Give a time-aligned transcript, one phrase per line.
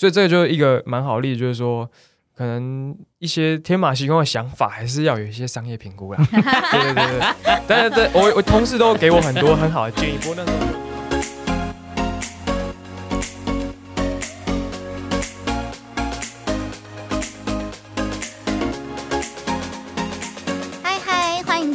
[0.00, 1.86] 所以这个就是一个蛮好的例子，就是说，
[2.34, 6.18] 可能一些天马行空的想法，还是要有一些商业评估啦。
[6.32, 7.34] 对对对对，
[7.68, 10.79] 但是对我我同事都给我很多很好的建议，不过那时候。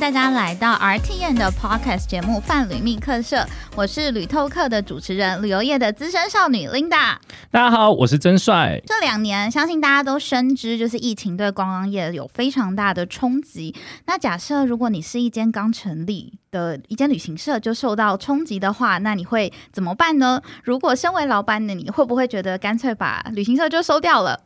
[0.06, 3.38] 大家来到 RTN 的 Podcast 节目《范旅密客社》，
[3.76, 7.16] 我是旅透客的主持人，旅游业的资深少女 Linda。
[7.50, 8.80] 大家好，我是真帅。
[8.86, 13.74] 这两年，相信大家都深知，就是疫情对观光业有非常大的冲击。
[14.06, 20.40] 那假设如果你是一间刚成立的一间旅行社，就受到冲击的话，那你会怎么办呢？
[20.64, 24.40] 如果身为老板的你，会不会觉得干脆把旅行社就收掉了？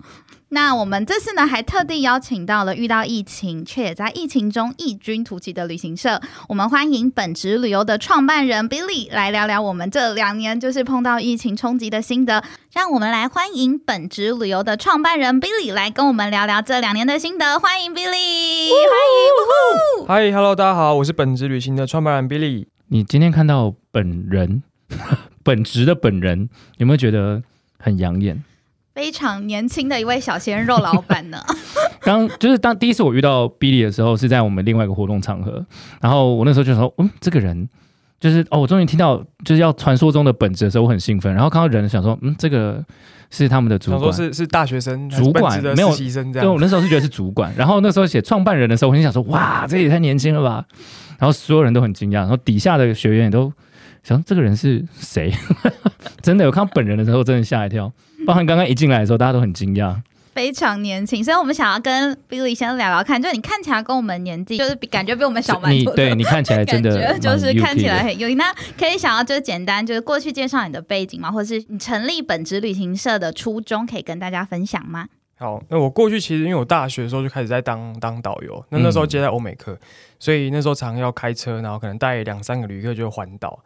[0.51, 6.19] 那我们这次呢，还特地邀请到了遇到疫情却也在疫情中异军突起的旅行社。
[6.47, 12.43] 我们欢迎本职旅游的创办人 Billy 来聊聊我们这两年就是碰到疫情冲击的心得。
[12.73, 17.59] 让我们来欢迎本职旅游的创办人 Billy 来跟我们聊聊这两年的心得。
[17.59, 18.69] 欢迎 Billy，
[20.01, 20.07] 欢迎！
[20.07, 22.65] 嗨，Hello，大家好，我是本职旅行的创办人 Billy。
[22.87, 24.63] 你今天看到本人，
[25.43, 27.43] 本职的本人，有没有觉得
[27.77, 28.43] 很养眼？
[28.99, 31.41] 非常年轻的一位小鲜肉老板呢。
[32.03, 35.65] 当就是当第一次我遇到 Billy 的时候，是在我们另外一个活动场合，
[36.01, 37.69] 然后我那时候就说，嗯，这个人
[38.19, 41.33] 就是哦，我终于听到就是要传说中的本质的时候，我很兴奋。
[41.33, 42.83] 然后看到人，想说，嗯，这个
[43.29, 46.45] 是他们的主管，是是大学生主管，没有实习生这样。
[46.45, 47.53] 对，我那时候是觉得是主管。
[47.55, 50.65] 然后那时候写创办人的时候，我很想说，哇，这也太年轻了吧。
[51.17, 53.49] 然后所有人都很惊讶，然后底下的学员也都
[54.03, 55.33] 想，这个人是谁？
[56.21, 57.89] 真的我看到本人的时候，真的吓一跳。
[58.29, 59.99] 包含刚刚一进来的时候，大家都很惊讶，
[60.35, 61.23] 非常年轻。
[61.23, 65.95] 所以我们想要跟 Billy 先聊聊看，就你看起来跟我们年纪，就是比感觉比我们小蛮多。
[65.95, 68.29] 对 你看起来真的就是看起来很有。
[68.35, 71.31] 那可以想要就是简单就是过去介绍你的背景吗？
[71.31, 75.07] 或者是你成立本职旅行社的初衷，可以跟大家分享吗？
[75.39, 79.75] 好，那我过去其实因为我大学的时候就开始在当当导游，那那时候接待欧美客，
[80.19, 83.59] 所以那时候常要开车，然后可能带两三个旅客就环岛。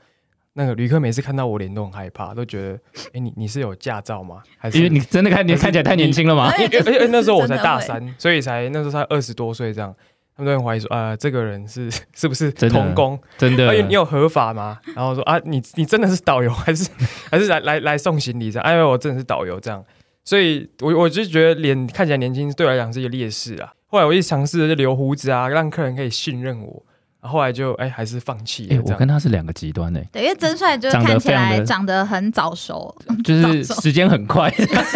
[0.56, 2.80] 那个旅客每次看到我脸都很害怕，都觉得，
[3.14, 4.44] 哎，你你是有驾照吗？
[4.58, 6.52] 还是因为你真的看你看起来太年轻了吗？
[6.56, 9.96] 而且那时候我才大三，所以才那时候才二十多岁这样，
[10.38, 13.20] 他们都很怀疑说，啊，这个人是是不是童工？
[13.38, 13.68] 真的？
[13.68, 14.80] 而且你有合法吗？
[14.96, 16.88] 然后说啊，你你真的是导游还是
[17.32, 18.64] 还是来来来送行李这样？
[18.64, 19.84] 哎呦，我真的是导游这样，
[20.24, 23.74] 所以我我就觉得脸看起来年轻对我来讲是一个劣势啊。
[23.88, 26.84] 后来我一尝试就留胡子啊，让客人可以信任我。
[27.24, 28.68] 后来就哎，还是放弃。
[28.70, 30.00] 哎，我跟他是两个极端呢。
[30.12, 34.54] 对，因为真帅就是看起来长得很早熟， 就是时间很快。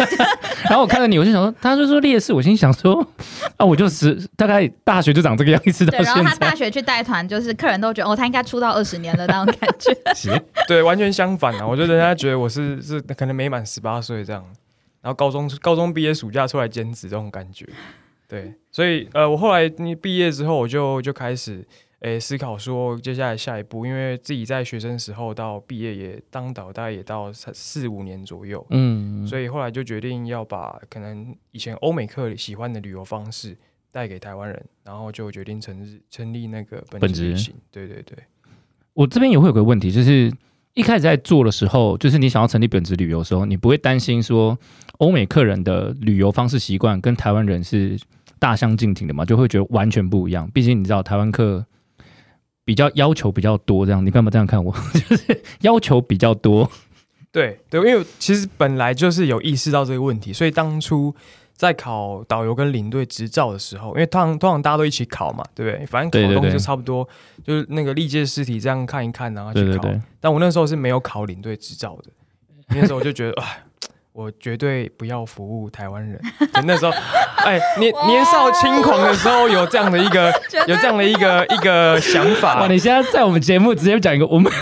[0.68, 3.06] 然后我看到你，我就想说，他就说劣势，我心想说，
[3.56, 5.86] 啊，我就是大概大学就长这个样子。
[5.86, 10.42] 对，然后他大学去带团，就是客人都觉得哦，他应该出道二十年了那种感觉。
[10.66, 11.66] 对，完全相反啊！
[11.66, 14.44] 我觉得人家觉得我是是可能没满十八岁这样，
[15.00, 17.66] 然后高中高中毕业暑假出来兼职这种感觉。
[18.28, 21.66] 对，所以呃，我后来你毕业之后，我就就开始。
[22.00, 33.58] 诶，思考说接下来下一步，因为自己在学生时候到毕业也当导，大概也到四五年左右，嗯，所以后来就决定要把可能以前欧美客喜欢的旅游方式
[33.90, 37.52] 带给台湾人，然后就决定成立成立那个本职旅行。
[37.72, 38.16] 对对对，
[38.94, 40.32] 我这边也会有个问题，就是
[40.74, 44.56] 一开始在做的时候，就是你想要成立本职旅游的时候，你不会担心说
[44.98, 47.98] 欧美客人的旅游方式习惯跟台湾人是
[48.38, 49.24] 大相径庭的嘛？
[49.24, 50.48] 就会觉得完全不一样。
[50.54, 51.66] 毕竟你知道台湾客。
[52.68, 54.70] 比较要求比较多，这样你干嘛这样看我？
[54.92, 56.70] 就是要求比较多，
[57.32, 61.14] 对对，因为其实本来就是有意识到这个问题，所以当初
[61.54, 65.86] 在考导游跟领队执照的时候，因为通常通常大家都一起考嘛，对不对？
[65.86, 67.08] 反正考东西就差不多，
[67.42, 69.88] 就是那个历届试题这样看一看，然后去考。
[70.20, 72.10] 但我那时候是没有考领队执照的，
[72.68, 73.48] 那时候我就觉得啊。
[74.18, 76.20] 我绝对不要服务台湾人。
[76.66, 76.90] 那时候，
[77.36, 80.28] 哎，年年少轻狂的时候有这样的一个
[80.66, 82.62] 有这样的一个一个想法。
[82.62, 82.66] 哇！
[82.66, 84.52] 你现在在我们节目直接讲一个我们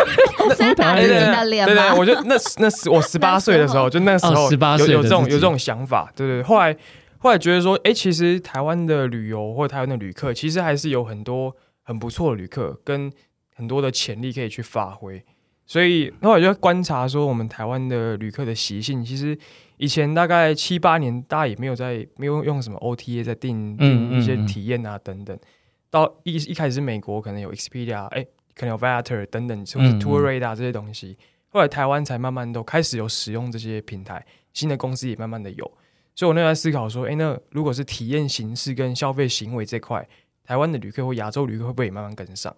[0.77, 6.13] 台湾人的脸对对，我就那那是我十八岁的时候，就那时候十八岁有这种有这种想法。
[6.15, 6.77] 对对，后来
[7.17, 13.11] 后来觉得说，哎，其实台湾的旅游或台湾的旅客，其实还是有很多很不错的旅客，跟
[13.55, 15.25] 很多的潜力可以去发挥。
[15.67, 19.37] 所以，那我就观察说，我们台湾的旅客的习性，其实
[19.79, 25.37] 以前大概七八年，大家也没有在没有用什么 OTA 在订订一些体验啊等等。
[25.91, 28.25] 到一一开始是美国可能有 Expedia，哎，
[28.55, 31.19] 可能有 Viator 等等，或是 Tourradar 这些东西。
[31.49, 35.71] 后来台湾才慢慢都开始有使用这些平台，新的公司也慢慢的有。
[36.15, 40.07] 所以我那在思考说，哎，那如果是体验形式跟消费行为这块，
[40.45, 42.55] 台湾的旅客或亚洲旅客会不会也慢慢跟上？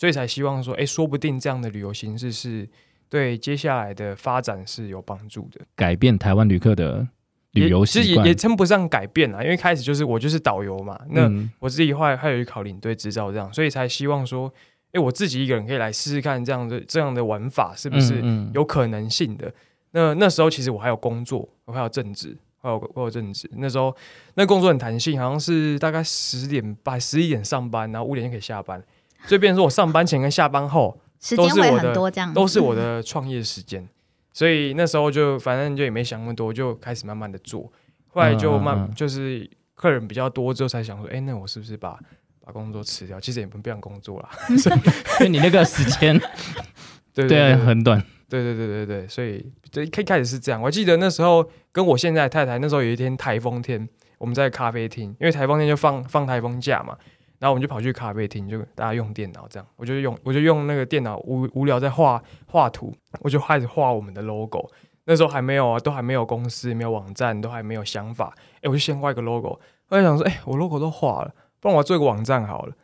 [0.00, 2.66] 所以才希望说，哎，说不定这样的旅游形式是
[3.10, 7.06] 对接下来的发展是有帮助的，改变台湾旅客的
[7.50, 14.50] 旅游习惯其实也也，称不上改变啊，因为开始就是我就是导游嘛，那嗯我自己后来还有去考领队执照，这样，所以才希望说，
[14.92, 19.52] 哎、我自己一个人可以来试试看这样的这样的玩法是不是嗯有可能性的。
[19.90, 23.50] 那那时候其实我还有工作，我还有正职，还有我有正职。
[23.56, 23.94] 那时候
[24.32, 28.82] 那工作很弹性，好像是大概十点半、十一点上班，然后五点就可以下班。
[29.26, 33.88] 所以变成说我上班前跟下班后时间会都是我的很多，这样都是我的创业时间。
[34.32, 37.70] 所以那时候就反正就也没想那么多，就开始慢慢的做。
[38.08, 41.98] 后来就慢、嗯嗯嗯就是客人比较多之后，才想说，哎、那我是不是把
[42.44, 43.20] 把工作辞掉？
[43.20, 44.28] 其实也不不想工作啦。
[45.20, 46.18] 因为你那个时间
[47.12, 50.62] 对对很短，对对对对对，所以这一开始是这样。
[50.62, 53.88] 我记得那时候跟我现在太太，那时候有一天台风天，
[54.18, 56.96] 我们在咖啡厅，因为台风天就放放台风假嘛，
[57.40, 64.70] 然后我们就跑去咖啡厅，就大家用电脑这样，我就用我就用那个电脑无无聊在画画图，我就开始画我们的 logo。
[65.06, 68.32] 那时候还没有啊，都还没有公司，没有网站，都还没有想法。
[68.56, 69.58] 哎，我就先画一个 logo，
[69.88, 72.74] 后来想说，哎，我 logo 都画了，不然我做一个网站好了。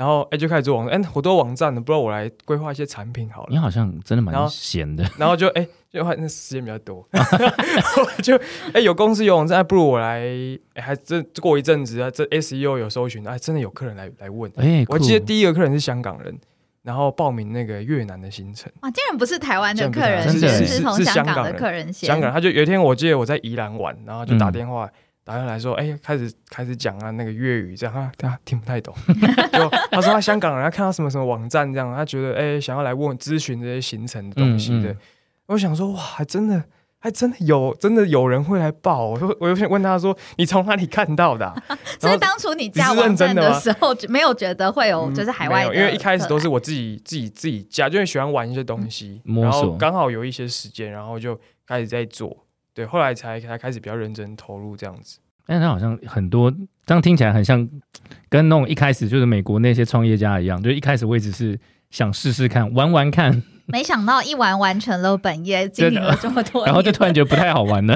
[0.00, 3.58] 然后哎，就开始做网站，哎，我都有网站了，不然我来规划一些产品好了你。
[3.58, 8.34] 好像真的蛮闲的，然后就哎、就还那时间比较多， 我就
[8.72, 10.22] 哎、有公司有网站，哎不如我来，
[10.72, 16.34] 哎、还真过一阵子啊，这 SEO 有搜寻，哎真的有客人来来问，哎，我记得第一个客人是香港人，
[16.82, 22.06] 然后报名那个越南的行程，哇，竟然不是台湾的客人是是是从香港的客人先。
[22.06, 24.90] 香港人他就有一天我记得我在宜兰玩，然后就打嗯电话。
[25.30, 28.92] 打电话来说，哎、开始开始讲啊，那个粤语这样，他他听不太懂。
[29.52, 34.90] 就他说他香港人，他看到什么什么网站这样，他觉得哎、想要来问咨询这些行程的东西的。
[34.90, 34.96] 嗯嗯
[35.46, 36.64] 我想说，哇，还真的，
[36.98, 39.06] 还真的有，真的有人会来报。
[39.06, 41.54] 我说，我就问他说，你从哪里看到的啊、
[42.00, 52.36] 所以当初你你是认架网站的时候，就没有觉得会有就是海外因为一开始都是我自己自己自己加，就是喜欢玩一些东西，摸然后刚好有一些时间，然后就开始在做。
[52.80, 55.18] 对，后来才才开始比较认真投入这样子。
[55.44, 56.50] 但是他好像很多，
[56.86, 57.68] 这样听起来很像
[58.30, 61.58] 跟那种一开始就是美国那些创业家一样，就一开始我也只是
[61.90, 67.94] 想试试看，玩玩看， 没想到一玩完成了本业，经营了这么多，然后就突然觉得不太好玩了，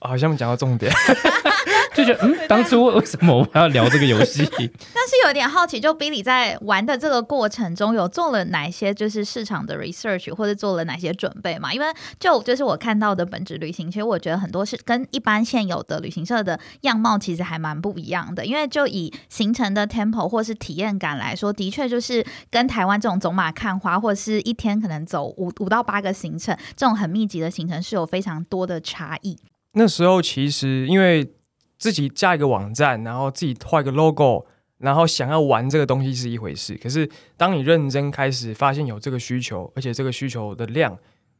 [0.00, 0.92] 啊 好像讲到重点，
[1.94, 4.44] 就觉得嗯，当初为什么我要聊这个游戏？
[4.56, 11.74] 但是有点好奇，就 Billy 在玩的这个过程中，有做了哪些就是市场的 research，或者做了哪些准备嘛？
[11.74, 11.86] 因为
[12.18, 18.46] 就就是我看到的本质旅行，其实我觉得很多是跟一般现有的旅行社的样貌其实还蛮不一样的。
[18.46, 29.36] 因为就以行程的 tempo 或是体验感来说，的确就是跟台湾这种走马看花，或者是一天可能走五五到八个行程这种很密集的行程是有非常多的差异。
[29.72, 31.32] 那时候其实因为
[31.80, 34.46] 自己架一个网站，然后自己画一个 logo，
[34.78, 36.74] 然后想要玩这个东西是一回事。
[36.74, 40.96] 可是当你认真开始发现有这个需求，而且这个需求的量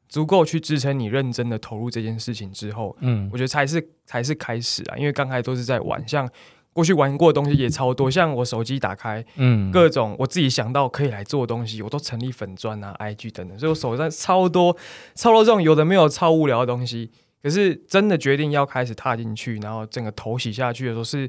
[0.09, 4.97] 足够去支撑你认真的投入这件事情之后，嗯我觉得才是才是开始啊。
[4.97, 6.29] 因为刚才都是在玩，像
[6.73, 14.75] 过去玩过的东西也超多，像我手机打开嗯，各种我自己想到可以来做的东西，我都成立粉砖啊、IG 等等，所以我手上超多
[15.15, 17.11] 超多这种有的没有超无聊的东西。
[17.43, 21.29] 可是真的决定要开始踏进去，然后整个头洗下去的时候，是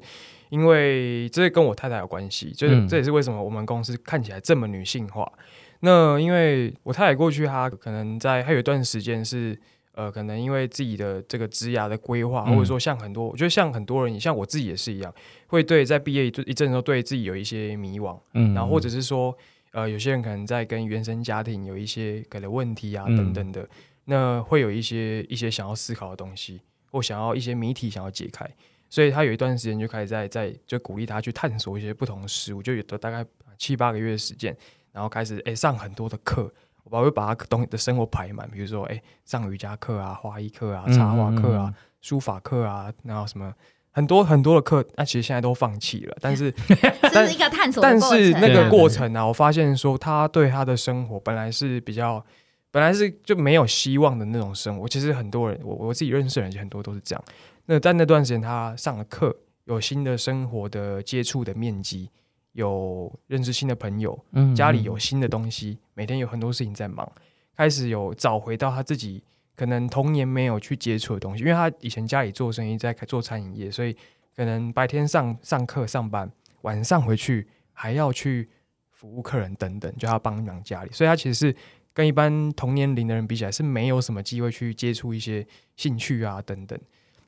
[0.49, 2.87] 因为这跟我太太有关系，就是、嗯。
[2.87, 5.31] 这也是为什么我们公司看起来这么女性化。
[5.79, 9.57] 那因为我太太过去，她可能在还有一段时间是
[9.93, 12.55] 呃，可能因为自己的这个职涯的规划，嗯。
[12.55, 15.13] 或者说像很多，我觉得像很多人，像我自己也是一样，
[15.47, 18.53] 会对在毕业一一阵的时候对自己有一些迷惘，嗯。
[18.53, 19.36] 然后或者是说，
[19.71, 23.15] 呃，有些人可能在跟原生家庭有一些可能问题啊嗯。
[23.15, 23.67] 等等的，
[24.05, 28.50] 那会有一些一些想要思考的东西，或想要一些谜题想要解开，
[28.89, 33.25] 所以他有一段时间就开始在在就鼓励他去探索一些不同的事物，就有的大概
[33.58, 34.55] 七八个月的时间，
[34.91, 36.51] 然后开始哎上很多的课。
[36.84, 43.53] 我把会把他东的生活排满，比如说，哎、上瑜伽课啊、花艺课啊、插画课啊、书法课啊，然后什么
[43.91, 46.17] 很多很多的课，那、其实现在都放弃了。
[46.20, 46.51] 但是，
[47.13, 48.17] 这是一个探索的但过程。
[48.17, 52.25] 是那个过程啊，我发现说他对他的生活本来是比较，
[52.71, 54.87] 本来是就没有希望的那种生活。
[54.87, 57.23] 其实很多人，我我自己认识的人很多都是这样。
[57.65, 59.35] 那在那段时间，他上了课，
[59.65, 62.09] 有新的生活的接触的面积，
[62.53, 67.09] 有认识新的朋友，嗯家里有新的东西，每天有很多事情在忙，
[67.55, 69.23] 开始有找回到他自己
[69.55, 73.95] 可能童年没有去接触的东西，因为他以前家里做生意，在做餐饮业，所以
[74.35, 78.49] 可能白天上上课上班，晚上回去还要去
[78.89, 81.55] 服务客人等等，就要帮忙家里，所以他其实是
[81.93, 85.45] 跟一般同年龄的人比起来，是没有什么机会去接触一些
[85.75, 86.79] 兴趣啊等等。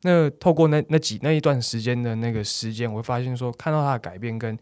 [0.03, 4.57] 那透过那那几那一段时间的那个时间，我会发现说，看到他的改变跟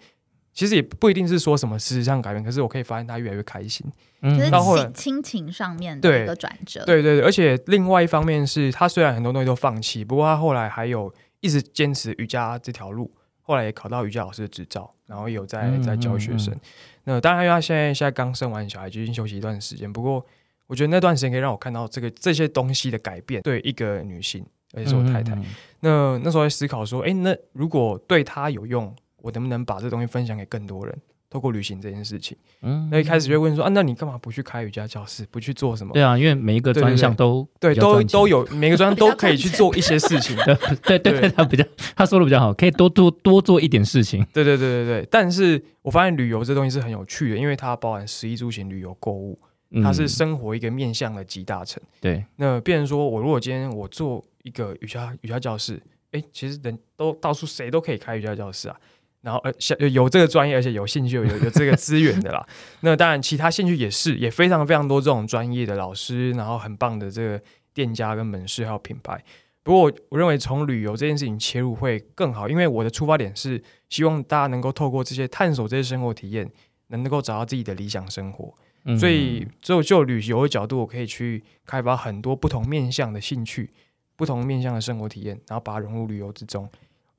[0.53, 3.85] 其实也不一定是说什么事实上改变，可是我可以发现他越来越开心。
[4.21, 6.85] 嗯就是到后来亲亲情上面的一个转折。
[6.85, 13.11] 对对对，而且另外一方面是他虽然很多东西都放弃，不过他后来还有一直坚持瑜伽这条路，
[13.51, 16.55] 后来也考到瑜伽老师的执照，然后也有在嗯在教学生。
[17.03, 19.91] 那当然，因为他现在现在刚生完小孩，就已经休息一段时间。
[19.91, 20.25] 不过
[20.67, 25.37] 我觉得那段时间可以让我看到这个这些东西的改变，对一个女性，而且是我太太。
[25.81, 30.97] 那那时候在思考说，哎，那如果对她有用，我能不能把这东西分享给更多人？
[31.31, 35.93] 透过旅行这件事情，嗯那一开始就会问说，啊，那你干嘛不去开瑜伽教室，不去做什么？
[35.93, 40.35] 对啊，因为每一个专项都对，都都有每个专项都可以去做一些事情。
[40.83, 41.63] 对对对对，他比较
[41.95, 44.21] 他说的比较好，可以多多多做一点事情。
[44.33, 49.39] 对对对对对，但是我发现旅游这东西是很有趣的，因为它包含食衣住行、旅游、购物，
[49.81, 51.81] 它是嗯生活一个面向的集大成。
[52.01, 58.75] 对，那变成说我如果今天我做一个瑜伽瑜伽教室，哎，其实人都到处谁都可以开瑜伽教室啊。
[59.21, 62.45] 然后呃，像有这个专业，而且有兴趣、有有有这个资源的啦。
[62.79, 67.41] 那当然，其他兴趣也是，也非常非常多这种专业的老师，然后很棒的这个
[67.73, 69.23] 店家跟门市还有品牌。
[69.63, 76.49] 不过我我认为从旅游这件事情切入会更好，因为我的出发点是希望大家能够透过这些探索这些生活体验，
[76.87, 78.53] 能够找到自己的理想生活。
[78.85, 83.69] 嗯所以就就旅游的角度，我可以去开发很多不同面向的兴趣、
[84.15, 86.67] 不同面向的生活体验，然后把它融入旅游之中。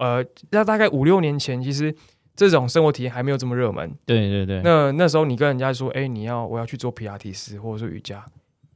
[0.03, 1.95] 呃，那大概五六年前，其实
[2.35, 3.89] 这种生活体验还没有这么热门。
[4.05, 8.25] 对对对，那那时候你跟人家说，哎、你要我要去做皮拉提斯或者说瑜伽，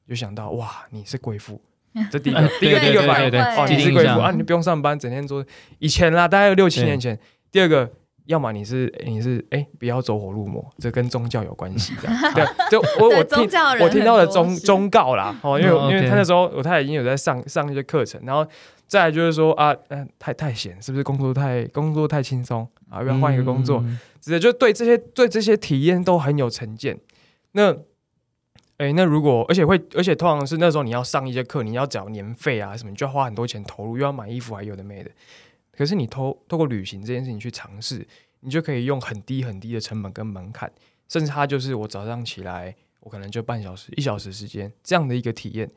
[0.08, 1.60] 就想到哇，你是贵妇，
[2.10, 5.44] 这第一个 嗯第一个第一个反应哦，你是贵妇啊，你不用上班，整天做。
[5.78, 7.18] 以前啦，大概六七年前。
[7.50, 7.90] 第二个，
[8.26, 12.20] 要么你是你是哎、不要走火入魔，这跟宗教有关系这样。
[12.34, 18.46] 对，就 我我宗听教我听到的忠忠告啦，哦，因为、哦因为他那时候我太太已经有在上上一些课程，然后
[18.86, 22.98] 再来就是说啊，嗯、太太闲，是不是工作太工作太轻松啊？
[22.98, 23.80] 要不要换一个工作？
[23.84, 26.98] 嗯直接就对这些对这些体验都很有成见。
[27.52, 27.72] 那，
[28.76, 35.10] 哎，那如果而且会，而且通常是那时候你要上一些课，你要缴年费啊什么，你就要花很多钱投入，又要买衣服，还有的没的。
[35.70, 38.04] 可是你透透过旅行这件事情去尝试，
[38.40, 40.68] 你就可以用很低很低的成本跟门槛，
[41.08, 45.70] 甚至它就是我早上起来，我可能就半小时、一小时时间这样的一个体验。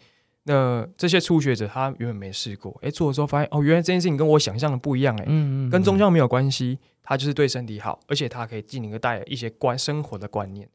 [0.51, 10.67] 那这些初学者他原本没试过，哎，做的时候发现哦，原来这件事情跟我想象的不一样，哎，嗯跟宗教没有关系，它就是对身体好，而且它可以进一个带一些观生活的观念。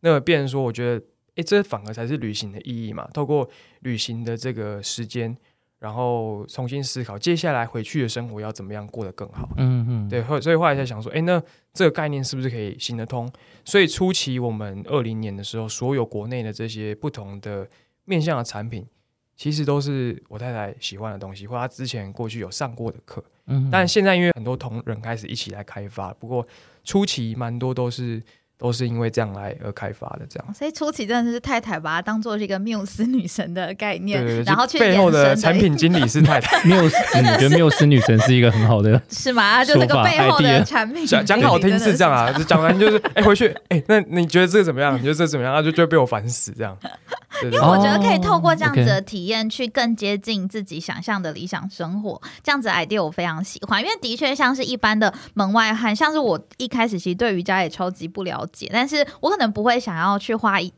[0.00, 3.08] 那变成说，我觉得，诶，这反而才是旅行的意义嘛。
[3.14, 3.48] 透过
[3.80, 5.34] 旅行的这个时间，
[5.78, 9.48] 然后重新思考接下来回去的生活要怎么样过得更好。
[9.56, 13.32] 嗯嗯，对，后所以后来才想说，诶，那这个概念是不是可以行得通？
[13.64, 17.66] 所以初期我们二零年的时候，所有国内的这些不同的
[18.04, 18.84] 面向的产品，
[19.36, 23.22] 其实都是我太太喜欢的东西，或她之前过去有上过的课。
[23.46, 26.46] 嗯，但现在因为很多同仁开始一起来开发，不过
[26.84, 28.22] 初期蛮多都是
[28.56, 30.54] 都是因为这样来而开发的，这样。
[30.54, 39.54] 所以初期真的是太太把它当做是一个缪斯女神的概念，对对对，然后去背后的产品经理是太太， 缪斯， 嗯我觉得缪斯女神是一个很好的，是吗？
[39.56, 44.94] 它就那个说法背后的产品讲讲好听是这样啊，就讲完就是哎、回去哎、那你觉得这个怎么样？
[44.96, 45.52] 你觉得这个怎么样？
[45.52, 46.78] 他就就会被我烦死这样。
[47.44, 52.20] 因为我觉得可以透过这样子哦的体验，去更接近自己想象的理想生活。
[52.42, 60.72] 这样子 idea 我非常喜欢，因为的确像是一般的门外汉，像是我一开始其实对瑜伽也超级不了解，但是我可能不会想要去花一。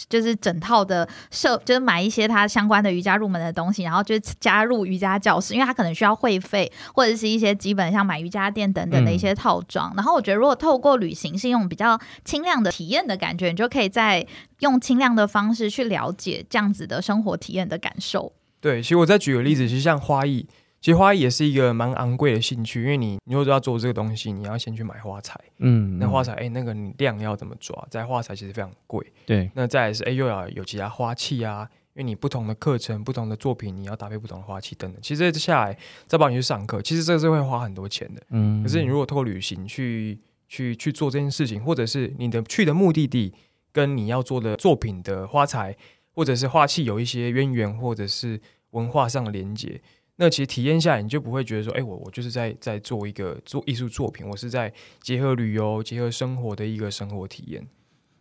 [0.00, 9.92] 一就是整套的设，就是买一些它相关的瑜伽入门的东西，然后就加入瑜伽教室，因为它可能需要会费，或者是一些基本像买瑜伽垫等等的一些套装。
[9.96, 14.26] 然后我觉得，如果透过旅行是用比较轻量的体验的感觉，你就可以在
[14.60, 18.32] 用轻量的方式去了解这样子的生活体验的感受。
[18.60, 20.46] 对，其实我再举个例子，其实像花艺，
[20.80, 27.86] 其实花艺也是一个蛮昂贵的兴趣，因为你你如果要做这个东西，你要先去买花材，嗯，那花材哎、那个你量要怎么抓？
[27.90, 29.06] 在花材其实非常贵。
[29.26, 34.98] 对，那再来是哎、又要有其他花器啊，因为你不同的课程、不同的作品，你要搭配不同的花器等等。
[35.02, 38.22] 其实这下来再帮你去上课，其实这是会花很多钱的。
[38.30, 40.18] 嗯，可是你如果透过旅行去
[40.48, 43.34] 去去做这件事情，或者是你的去的目的地
[43.70, 45.76] 跟你要做的作品的花材
[46.14, 49.82] 或者是花器有一些渊源，或者是文化上的连接。
[50.22, 57.66] 那其实体验下来，你就不会觉得说，哎、我我就是在在做一个做艺术作品，我是在结合旅游、结合生活的一个生活体验。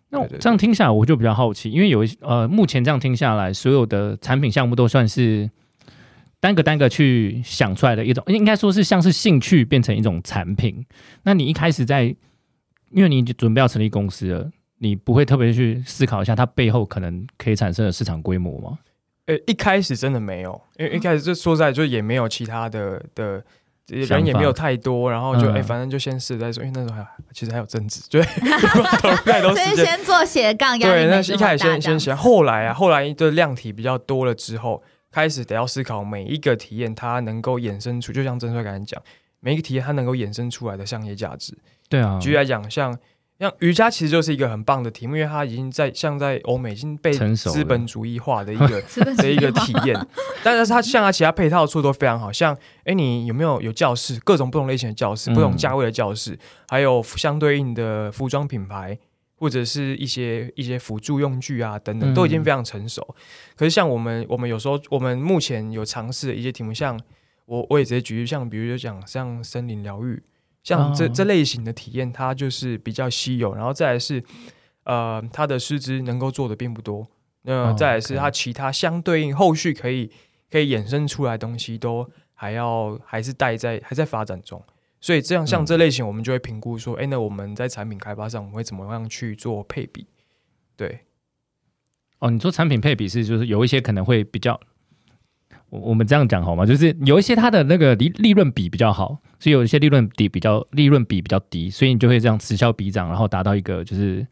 [0.07, 5.51] 那这样听下来，我就比较好奇，因为有一呃，目前这样听下来，所有的产品项目都算是
[6.39, 10.85] 单个单个去想出来的一种，应该说是像是兴趣变成一种产品。
[11.23, 12.03] 那你一开始在，
[12.91, 18.79] 因为你准备要成立公司了，你不会特别去思考一下它背后可能可以产生的市场规模吗？
[19.29, 23.43] 呃，一开始真的没有，因为一开始就说实在就也没有其他的的
[23.85, 29.85] 人也没有太多，然后就嗯哎、反正就先试再说，因为那时候还其实还有争执，对 所以时间。
[29.85, 34.81] 先做斜杠，压对，力那一开始先先想，后来啊，后来的量体比较多了之后，
[35.11, 38.99] 开始得要思考每一个体验它能够衍生出，就像郑帅刚才讲，
[39.41, 41.55] 每一个体验它能够衍生出来的商业价值。
[41.87, 42.97] 对啊，举例来讲，像
[43.39, 48.81] 像瑜伽其实就是一个很棒的题目，因为它已经在像在欧美已经被资本主义化的一个
[49.17, 49.97] 的一个体验，
[50.43, 55.33] 但是它像它其他配套处都非常好，像哎你有没有有教室，各种不同类型的教室，嗯。
[55.33, 58.99] 不同价位的教室，还有相对应的服装品牌。
[59.41, 62.13] 或者是一些一些辅助用具啊等等，嗯。
[62.13, 63.15] 都已经非常成熟。
[63.55, 66.99] 可是像我们我们有时候我们目前有尝试的一些题目，像
[67.45, 70.21] 我我也直接举例，像比如就讲像森林疗愈，
[70.69, 74.23] 像这、哦这类型的体验，它就是比较稀有，然后再来是
[74.83, 77.07] 呃它的师资能够做的并不多，
[77.41, 80.11] 那、哦再来是它其他相对应后续可以
[80.51, 84.63] 可以衍生出来的东西都还要还是待在还在发展中。
[85.01, 90.05] 所以这样像嗯这类型，我们就会评估说，哎、那我们在产品开发上，我们会怎么样去做配比？
[90.75, 90.99] 对，
[92.19, 94.59] 哦，你说产品配比是就是有一些可能会比较，
[95.69, 96.65] 我我们这样讲好吗？
[96.65, 104.25] 就是有一些它的那个利利润比比较好，所以有一些利润比比较利润比比较低，所以你就会这样此消彼长，然后达到一个就是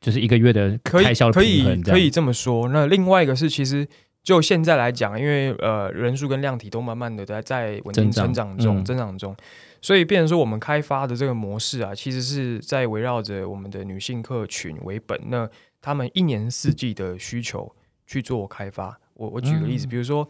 [0.00, 2.68] 就是一个月的开销可以可以这么说。
[2.68, 3.86] 那另外一个是，其实
[4.22, 9.36] 就现在来讲，因为呃人数跟量体都慢慢的在在稳定增长中，嗯增长中，
[9.80, 15.48] 所以变成说我们开发的这个模式啊，其实是在围绕着我们的女性客群为本，那
[15.80, 17.74] 他们一年四季的需求
[18.06, 18.96] 去做开发。
[19.14, 20.28] 我我举个例子，嗯比如说。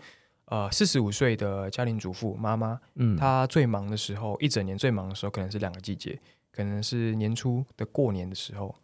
[0.52, 6.18] 呃，四十五岁的家庭主妇妈妈，嗯，她最忙的时候，一整年最忙的时候，可能是两个季节，
[6.52, 8.74] 可能是年初的过年的时候，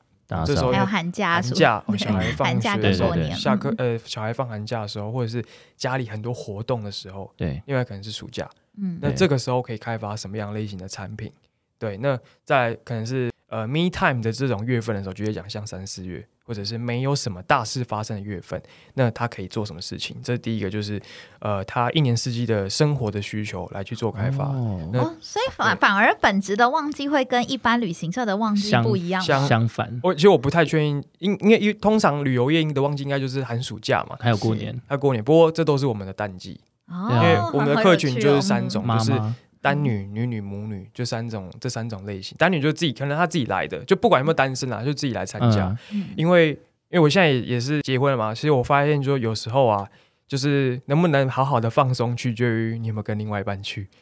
[0.47, 5.45] 这时候还有寒假寒假哦，小孩放假学的时候下课嗯 呃，小孩放寒假的时候，或者是
[5.77, 8.49] 家里很多活动的时候，对，另外可能是暑假，
[8.79, 8.99] 嗯。
[9.03, 11.31] 那这个时候可以开发什么样类型的产品？
[11.79, 18.61] 对，那在可能是呃 me time 的这种月份的时候，就会讲像三四月，或者是没有什么大事发生的月份，
[18.95, 20.17] 那他可以做什么事情？
[20.25, 20.99] 这是第一个就是
[21.41, 24.47] 呃，他一年四季的生活的需求来去做开发。
[24.47, 29.21] 哦那哦，所以反反而本职的旺季会跟一般旅行社的旺季不一样。
[29.21, 36.59] 相相反，我其实我不太确定，因因为因为通常旅游业的旺季应该就是寒暑假嘛，还有过年还有过年，不过这都是我们的淡季。
[36.87, 42.37] 哦，因为我们的客群就是三种嗯就是妈妈单女、女女、母女，就三种，这三种类型。
[42.39, 45.77] 单女就自己，可能她自己来的，就不管有没有单身啊，就自己来参加。
[46.17, 46.51] 因为
[46.91, 49.87] 因为我现在也也是结婚了嘛，其实我发现说有时候啊，
[50.27, 53.89] 就是能不能好好的放松，取决于你有没有跟另外一半去。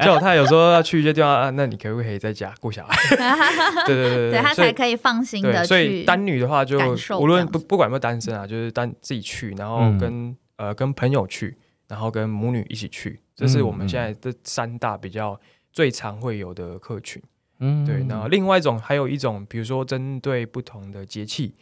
[0.00, 2.96] 就我太太有时候要去一些地方啊，那你可不可以在家顾小孩？
[3.84, 6.04] 对对对对他才可以放心的对，所以去。
[6.04, 6.78] 单女的话就
[7.18, 11.56] 无论不不管有没有单身啊，就是单自己去，然后嗯跟、呃跟朋友去，
[11.88, 15.40] 然后跟母女一起去，这是我嗯们现在这三大比较
[15.72, 17.22] 最常会有的客群。
[17.60, 21.54] 嗯对，然后另外一种还有一种，比如说针对不同的节气，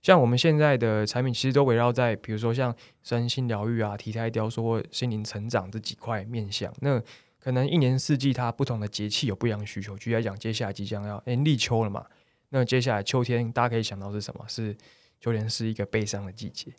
[0.00, 6.72] 像我们现在的产品其实都围绕在，比如说像身心疗愈啊、体态雕塑或心灵成长这几块面向。
[6.80, 7.02] 那
[7.40, 9.98] 可能一年四季它不同的节气有不一样的需求。
[9.98, 12.06] 举例来讲，接下来即将要哎立秋了嘛，
[12.50, 14.44] 那接下来秋天大家可以想到是什么？
[14.46, 14.76] 是
[15.20, 16.72] 秋天是一个悲伤的季节。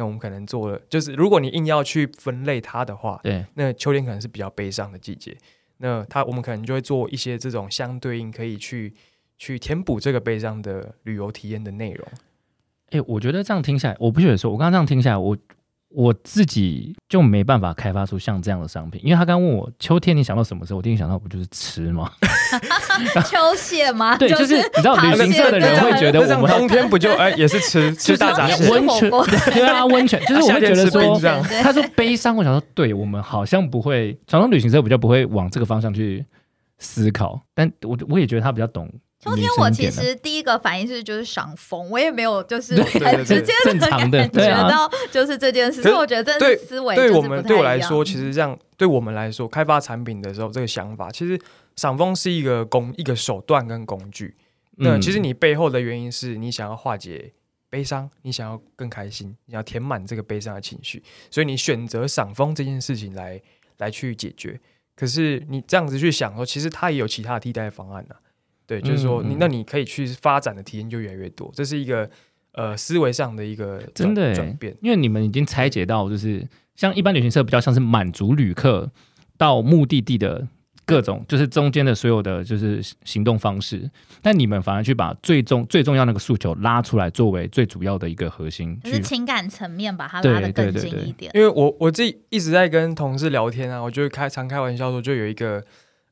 [0.00, 5.36] 那我们可能做了，就是如果你硬要去分类它的话，对，那秋天可能是比较悲伤的季节，
[5.76, 8.94] 那它我们可能就会做一些这种相对应可以去
[9.36, 12.08] 去填补这个悲伤的旅游体验的内容。
[12.92, 15.36] 哎、我觉得这样听下来，我不觉得说，我刚刚这样听下来，我
[15.92, 22.10] 我自己就没办法开发出像这样的商品，因为他刚问我秋天你想到什么时候，我第一个想到不就是吃吗？
[23.26, 24.16] 秋蟹吗？
[24.18, 28.68] 对，就是你知道旅行社的人会觉得我们冬天不就哎也是吃 吃大闸蟹？
[28.70, 31.18] 温泉对啊，温泉就是我会觉得说
[31.62, 36.24] 他说悲伤，我想说，对我们好像不会，传统旅行社比较不会往这个方向去
[36.80, 51.38] 思考，但我我也觉得他比较懂秋天我其实第一个反应是就是赏风，我也没有就是 很直接的感觉到就是这件事，可是所以我觉得真的对是思维对我们对我来说，其实这样对我们来说，开发产品的时候，这个想法其实
[51.76, 54.34] 赏风是一个工一个手段跟工具。
[54.76, 57.30] 那嗯其实你背后的原因是你想要化解
[57.68, 63.38] 悲伤，你想要更开心，你要填满这个悲伤的情绪，所以你选择赏风这件事情来
[63.76, 64.58] 来去解决。
[65.00, 68.14] 可是你这样子去想说，其实它也有其他的替代方案呢、
[68.66, 72.10] 对，就是说你嗯嗯那你可以去发展的体验就越来越多，这是一个
[72.52, 74.76] 呃思维上的一个真的欸转变。
[74.82, 78.92] 因为你们已经拆解到，就是像一般旅行社比较像是满足旅客
[79.38, 80.46] 到目的地的
[80.90, 83.88] 各种就是中间的所有的就是行动方式，
[84.20, 89.02] 但你们反而去把最重最重要那个诉求拉出来，作为最主要的一个核心就是去。
[89.02, 91.30] 情感层面把它拉得更近一点。
[91.34, 95.62] 因为我我自己一直在跟同事聊天啊，我就开常开玩笑说，就有一个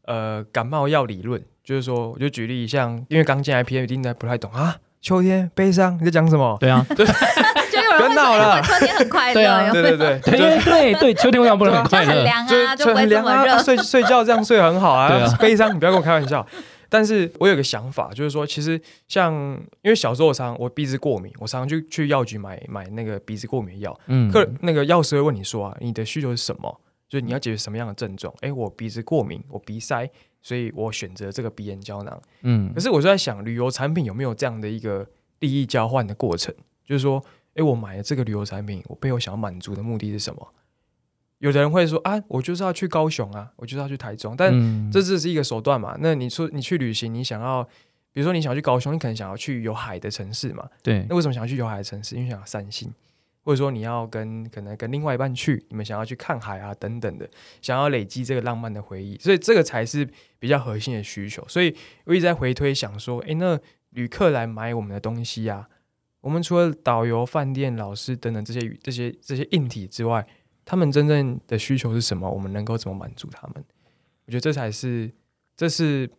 [0.04, 6.56] 呃感冒药理论，就是说，我就举例像，因为刚进来 PM 一定在不太懂啊，秋天悲伤你在讲什么？
[6.60, 6.84] 对啊，
[7.98, 12.22] 就有人会说，别闹了秋天很快乐，对对对对， 对对对对，秋天为什么不能很快乐？
[12.22, 13.62] 凉啊，就就不会很凉啊，这么热。
[13.62, 15.10] 睡睡觉这样睡很好啊。
[15.38, 16.46] 悲伤你不要跟我开玩笑。
[16.90, 19.34] 但是我有个想法，就是说，其实像
[19.82, 24.00] 因为小时候我常我鼻子过敏，我常常去去药局买买那个鼻子过敏的药。
[24.06, 26.80] 嗯，客那个药师会问你说啊，你的需求是什么？
[27.06, 28.32] 就是你要解决什么样的症状？
[28.40, 30.08] 哎，我鼻子过敏，我鼻塞，
[30.40, 32.18] 所以我选择这个鼻炎胶囊。
[32.42, 35.06] 嗯可是我就在想，旅游产品有没有这样的一个
[35.40, 36.54] 利益交换的过程？
[36.86, 37.22] 就是说，
[37.58, 40.54] 诶，我买了这个旅游产品，我背后想要满足的目的是什么？
[41.38, 45.96] 有的人会说啊，我就是要去高雄啊，我就是要去台中，但嗯这只是一个手段嘛。
[46.00, 47.64] 那你说你去旅行，你想要，
[48.12, 50.68] 比如说你想要去高雄，你可能想要去有海的城市嘛？
[50.82, 52.14] 对那为什么想要去有海的城市？
[52.14, 52.92] 因为想要散心，
[53.42, 57.28] 或者说你要跟可能跟另外一半去，你们想要去看海啊等等的，
[57.60, 61.44] 想要累积这个浪漫的回忆，所以这个才是比较核心的需求。
[61.48, 63.58] 所以我一直在回推想说，诶，那
[63.90, 65.68] 旅客来买我们的东西啊，
[66.20, 70.26] 我们除了导游、饭店、老师等等这些这些这些硬体之外，
[70.64, 72.28] 他们真正的需求是什么？
[72.30, 73.64] 我们能够怎么满足他们？
[74.26, 75.10] 我觉得这才是
[75.56, 76.10] 这是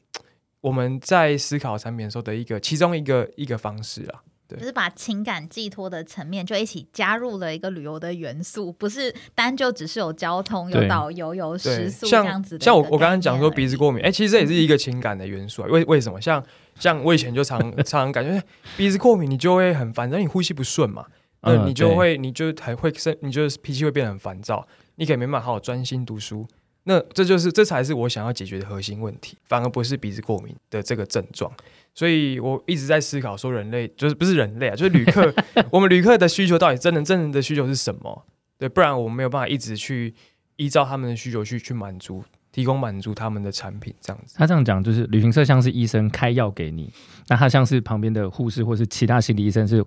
[0.62, 4.23] 我们在思考产品的时候的一个其中一个一个方式啊。
[4.49, 15.67] 就是把情感寄托的层面就一起加入了一个旅游的元素，不是单就只是有交通、有导游、有，食宿这样子像我我刚刚讲说鼻子过敏，哎、其实这也是一个情感的元素啊。
[15.69, 16.19] 为为什么？
[16.19, 16.43] 像
[16.79, 18.43] 像我以前就常常 常感觉哎
[18.77, 21.05] 鼻子过敏，你就会很烦，然后你呼吸不顺嘛，
[21.41, 26.47] 那嗯你就对会你就还会生，你就是脾气会变得很烦躁，你可以没办法好好专心读书。
[26.83, 31.51] 那这就是这才是我想要解决的核心问题，反而不是鼻子过敏的这个症状。
[31.93, 35.31] 所以我一直在思考说，人类就是不是人类啊，就是旅客，
[35.69, 38.25] 我们旅客的需求到底真的真正的需求是什么？
[38.57, 40.15] 对，不然我们没有办法一直去
[40.55, 42.23] 依照他们的需求去去满足，
[42.59, 44.35] 提供满足他们的产品这样子。
[44.37, 46.91] 他这样讲，就是旅行社像是医生开药给你，
[47.29, 49.81] 那他像是旁边的护士或是其他心理医生是，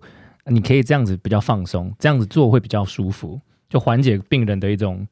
[0.46, 5.06] 你可以这样子比较放松，这样子做会比较舒服，就缓解病人的一种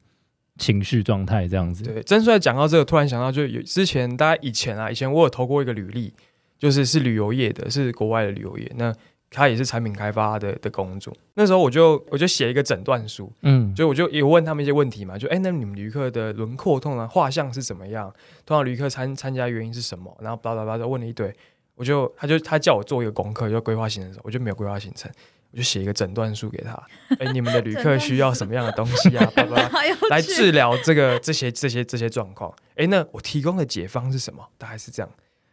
[0.57, 1.83] 情绪状态，这样子。
[1.83, 6.11] 对，真帅讲到这个，突然想到，就有之前大家以前啊，以前我有投过一个履历，
[6.57, 8.91] 就是是旅游业的，是国外的旅游业，那
[9.31, 11.15] 他也是产品开发的的工作。
[11.35, 18.13] 那时候我就我就写一个诊断书，嗯，就我就也问他们一些问题嘛，就哎、那你们旅客的轮廓通常画像是怎么样？
[18.45, 20.15] 通常旅客参参加原因是什么？
[20.21, 21.33] 然后巴拉巴拉就问了一堆，
[21.75, 25.09] 我就他就他叫我做一个功课，就规划行程的时候，我就没有规划行程，
[25.51, 26.71] 我就写一个诊断书给他，
[27.19, 29.31] 哎、你们的旅客需要什么样的东西啊？
[30.09, 32.53] 来治疗这个这些这些这些状况。
[32.75, 34.45] 诶，那我提供的解方是什么？
[34.57, 35.09] 大概是这样。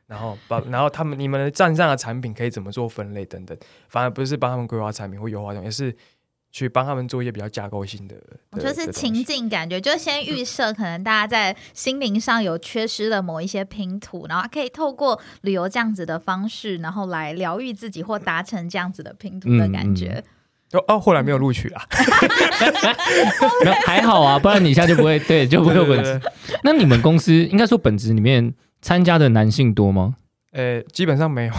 [0.09, 3.57] 然后把然后他们你们的站上的产品可以怎么做分类等等，
[3.89, 5.95] 反而不是帮他们规划产品或优化产品，而是
[6.51, 8.17] 去帮他们做一些比较架构性的。
[8.53, 9.23] 我的就是情。
[9.23, 20.07] 境感觉，就先预设可能大家在心灵上有缺失的某一些拼图，然后可以透过旅游这样子的方式，然后来疗愈自己或达成这样子的拼图的感觉。
[20.07, 20.23] 东西
[20.79, 21.83] 哦哦，后来没有录取啊，
[23.85, 26.13] 还好啊，不然你一下就不会对，就不会有本质。
[26.13, 30.15] 对对对那你们公司应该说本职里面参加的男性多吗？
[30.53, 31.53] 呃，基本上没有，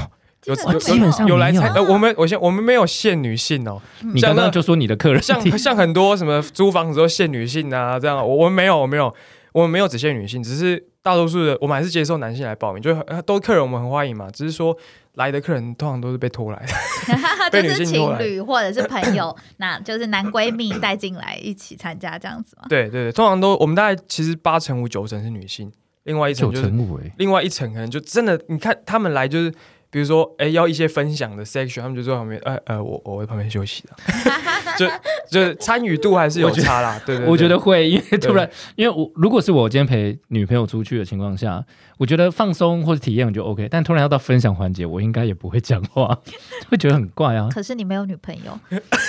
[0.46, 3.82] 有 基本有上有来参，呃，我们我先我们没有限女性哦，
[4.14, 5.22] 你刚刚就说你的客人。
[5.22, 9.14] 像像很多什么租房子都限女性啊，这样我我们没有，我没有，
[9.54, 14.76] 我们没有只限女性，只是大多数的我们还是接受男性来报名，就是呃都客人我们很欢迎嘛，只是说
[15.14, 16.74] 来的客人通常都是被拖来的。
[17.52, 22.66] 被就是女性拖来情侣或者是朋友， 那就是男闺蜜带进来一起参加这样子嘛？
[22.70, 25.72] 对对对，通常都我们大概其实八成五九成是女性，
[26.10, 29.54] 另外一九层就是另外一层可能就真的，你看他们来就是。
[29.92, 33.96] 比如说，哎，要一些分享的 section，他们就坐在旁边，呃呃，我我在旁边休息的，
[34.78, 34.88] 就
[35.32, 41.66] 就参与度还是有差啦，对对对我觉得会，因为突然，因为我如果是我今天陪女朋友出去的情况下，
[41.98, 46.16] 我觉得放松或者体验我就 OK，但突然要到分享环节，我应该也不会讲话，
[46.70, 47.50] 会觉得很怪啊。
[47.52, 48.60] 可是你没有女朋友，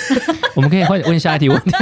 [0.57, 1.73] 我们可以换问下一题问题，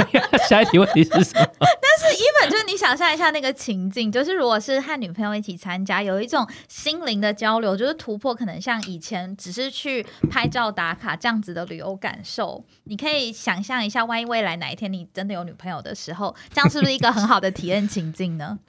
[0.49, 1.45] 下一题问题是什么？
[1.45, 1.98] 一
[2.39, 12.63] 本就是你想象一下那个情境，就是如果是和女朋友一起参加，有一种心灵的交流，就是突破可能像以前只是去拍照打卡这样子的旅游感受。
[12.85, 18.59] 你可以想象一下，万一未来哪一天你真的有女朋友的时候，这样是不是一个很好的体验情境呢？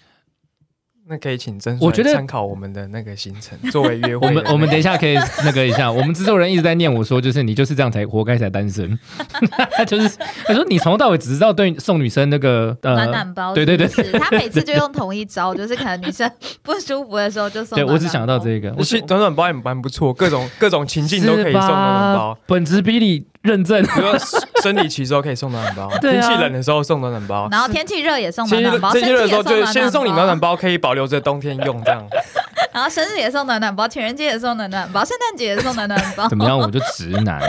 [1.10, 4.28] 那可以请曾我觉得参考我们的那个行程 作为约会。
[4.28, 8.96] 我们我们等一下可以那个一下，我们制作人一直在念我说，就是你就是这样才活该才单身，
[9.86, 16.30] 就是他说你从头到尾只知道对送女生那个呃暖暖包，对对对他每次就用同一招， 就是可能女生
[16.62, 17.86] 不舒服的时候就送暖暖。
[17.86, 22.38] 对我只想到这个，我是暖暖包也蛮不错，各种各种情境都可以送暖暖包。
[22.46, 24.18] 本职比你认证，比如说
[24.62, 32.06] 生理期时候可以送暖暖包， 对啊天气冷的时候送暖暖包，然后天气热也送天气暖暖包，天气热的时候生气也就先送你暖暖暖包，可以保留着冬天用这样。
[32.72, 36.28] 然后生日也送暖暖包，情人节也送暖暖包，圣诞节也送暖暖包。
[36.28, 36.56] 怎么样？
[36.58, 37.40] 我就直男，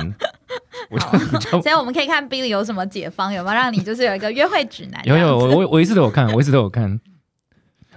[0.89, 5.01] 我就我就所以我们可以看 Billy 有什么解方，有没有让你就是有一个约会指南？
[5.05, 6.99] 有有，我我一直都有看，我一直都有看。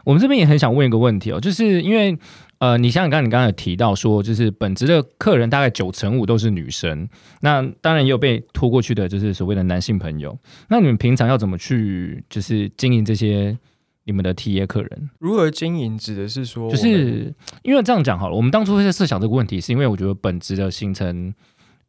[0.04, 2.18] 我们这边也很想问一个问题哦，就是因为
[2.58, 7.08] 呃，你像刚刚你刚刚有提到说，就是本职的客人大概九成五都是女生，
[7.40, 10.38] 那当然也有被拖过去的，就是所谓的男性朋友。
[10.68, 13.58] 那你们平常要怎么去就是经营这些
[14.04, 15.10] 你们的 T A 客人？
[15.18, 21.34] 如何经营指的是说就，是因为这样讲好了，我们当初会在设想这个问题，是因为我觉得本职的行程，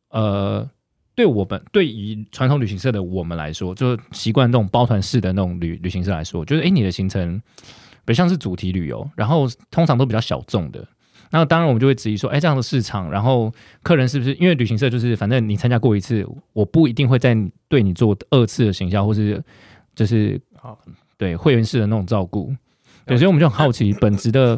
[0.09, 0.67] 呃，
[1.13, 7.41] 对我们对于传统旅行社的我们来说，就是习惯这种包团式的那种旅旅行社来说，就是哎，你的行程
[8.05, 10.87] 比较像是主题旅游，然后通常都比较小众的。
[11.31, 17.35] 那当然，我们就会质疑说，哎，这样的市场，然后客人是不是因为旅行社就是反正你参加过一次，我不一定会再
[17.67, 19.43] 对你做二次的行销，或是
[19.95, 20.79] 就是好
[21.17, 22.55] 对会员式的那种照顾。
[23.05, 24.55] 对，所以我们就很好奇本职的，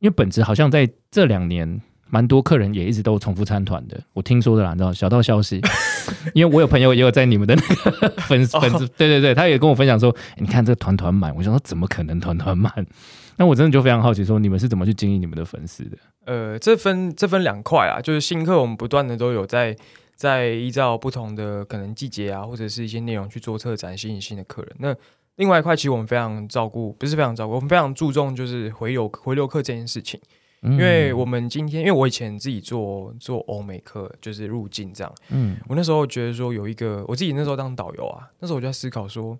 [0.00, 1.80] 因为本职好像在这两年
[2.10, 5.60] 蛮多客人也一直都重复参团的，我听说的啦，你知道小道消息，
[6.34, 12.72] 因为我有朋友也有在你们的那个 粉丝粉丝，对对对，他也跟我分享说，诶你看这个团团满，我想说怎么可能团团满？
[13.36, 15.96] 那我真的就非常好奇，说你们是怎么去经营你们的粉丝的？
[16.26, 19.74] 呃，这分这分两块啊，就是新客我们不断的都有在
[20.14, 24.76] 在依照不同的可能季节啊，或者是一些内容去做策展，吸引新的客人。
[24.78, 24.94] 那
[25.36, 30.20] 另外一块，其实我们非常照顾，不是非常照顾，我们非常注重就是回流回流客这件事情。
[30.62, 35.12] 因因为我们今天，因为我以前自己做做欧美客，就是入境这样。
[35.30, 39.38] 嗯我那时候觉得说有一个，我自己那时候当导游啊，那时候我就在思考说，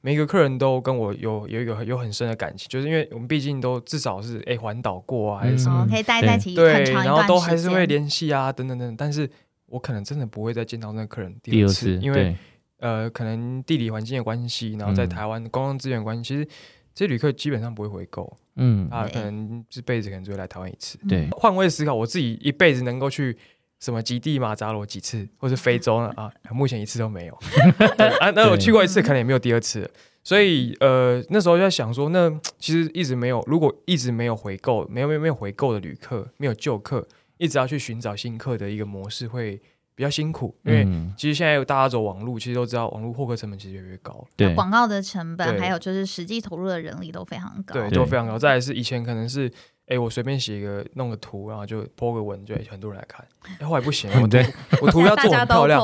[0.00, 7.82] 每个客人都跟我有有一个有很深的感情，就是因为我们毕竟都至少是哎环岛过啊，还是什么哦，可以待在一起对，然后都还是会。
[7.92, 8.96] 联系啊，等等等等。
[8.96, 9.28] 但是
[9.66, 12.34] 我可能真的不会再见到那个客人第二次，因为
[12.78, 16.48] 呃，可能地理环境的关系，然后在嗯台湾公共资源的关系，其实
[16.94, 20.98] 这些旅客基本上不会回购，嗯啊，可能这辈子可能只会来台湾一次。
[21.08, 23.36] 对换位思考，我自己一辈子能够去
[23.80, 26.12] 什么极地马扎罗几次，或是非洲呢？
[26.16, 27.38] 啊，目前一次都没有。
[27.96, 29.90] 对啊，那我去过一次，可能也没有第二次。
[30.24, 37.04] 所以呃，那时候就在想说，那其实一直没有，如果一直没有回购，没有没有没有回购的旅客，没有旧客，
[37.38, 39.60] 一直要去寻找新客的一个模式，会
[39.94, 40.56] 比较辛苦。
[40.64, 47.74] 因为嗯其实现在大家走网络，其实都知道网络获客成本其实越来越高，对广告的成本，对还有就是实际投入的人力都非常高。
[47.74, 48.38] 对，都非常高。
[48.38, 49.50] 再来是以前可能是，
[49.86, 53.26] 哎，我随便写一个弄个图，然后就 po 个文，就很多人来看。
[53.58, 54.38] 哎，后来不行， 我图
[54.80, 55.80] 我图要做很漂亮。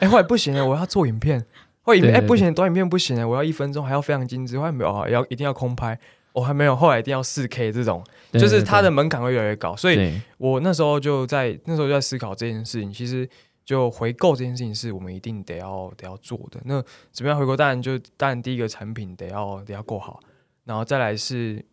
[0.00, 1.44] 哎，后来不行了，我要做影片。
[1.82, 4.58] 后来影片哎不行，短影片不行了，我要一分钟，还要非常精致。
[4.58, 5.98] 后来没有啊，要一定要空拍。
[6.32, 9.74] 我还没有，后来一定要四 K 这种，就是它的对门槛会越来越高。
[9.74, 12.92] 所以我那时候就在那时候就在思考这件事情。
[12.92, 13.28] 其实
[13.70, 16.60] 就回购这件事情是我们一定得要得要做的。
[16.64, 17.56] 那怎么样回购？
[17.56, 20.18] 当然就当然第一个产品得要得要够好，
[20.64, 21.64] 然后再来是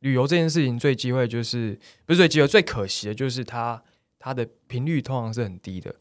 [0.00, 3.80] 旅游这件事情最机会就是不是最机会最可惜的就是它
[4.18, 5.94] 它的频率通常是很低的。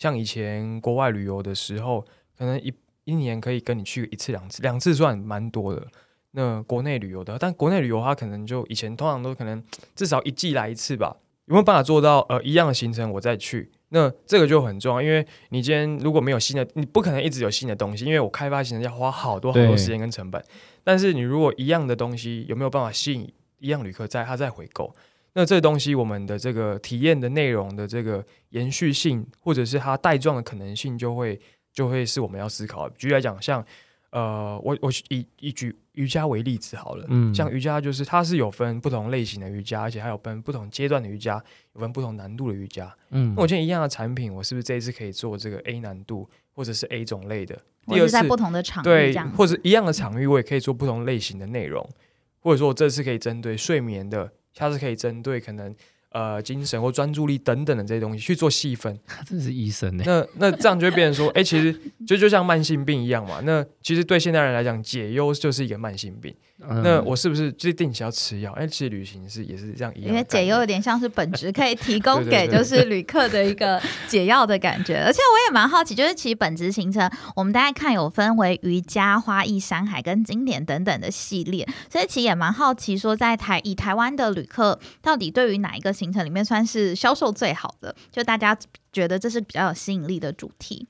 [0.00, 2.04] 像以前国外旅游的时候，
[2.36, 5.86] 可能一一年可以跟你去一次两次，两次算蛮多的。
[6.32, 9.62] 那国内旅游的，但国内旅游它可能就以前通常都可能
[9.94, 11.18] 至少一季来一次吧。
[11.44, 13.70] 有没有办法做到呃一样的行程我再去？
[13.90, 20.42] 那这个就很重要，因为你今天如果没有新的，你不可能一直有新的东西，因为我开发行程要花好多好多时间跟成本。
[20.84, 24.94] 但是你如果一样的东西有没有办法吸引一样旅客在他再回购？
[25.34, 31.38] 那这东西我们的这个体验的内容的这个延续性，或者是它带状的可能性，就会
[31.72, 32.94] 就会是我们要思考的。
[32.96, 33.64] 举例来讲，像
[34.10, 41.42] 呃，我我以以举瑜伽为例子好了，嗯像瑜伽就是它是有分不同类型的瑜伽，而且还有分不同阶段的瑜伽，
[41.74, 42.90] 有分不同难度的瑜伽。
[43.10, 47.54] 嗯那我今天一样的产品，我是不是这一次可以做这个 A 难度或者是 A 种类的？
[47.86, 51.86] 第二次在不同的场域对，或者一样的场域，我也可以做不同类型的内容，
[52.40, 55.74] 或者说我这次可以针对睡眠的，下次可以针对可能
[56.10, 58.98] 呃精神或专注力等等的这些东西去做细分。
[59.06, 60.04] 他 真的是医生呢。
[60.06, 61.72] 那那这样就会变成说，哎、其实
[62.06, 63.40] 就就像慢性病一样嘛。
[63.44, 66.34] 那其实对现代人来讲，解忧就是一个慢性病。
[66.60, 68.52] 嗯那我是不是就是定期要吃药？
[68.54, 88.58] 哎，其实旅行是也是这样一样因为解忧有点像是本职可以提供 给就是旅客的一个解药的感觉， 而且我也蛮好奇，就是其实本职行程我们大家看有分为瑜伽、花艺、山海跟经典等等的系列，所以其实也蛮好奇说在台以台湾的旅客到底对于哪一个行程里面算是销售最好的，就大家
[88.92, 90.88] 觉得这是比较有吸引力的主题。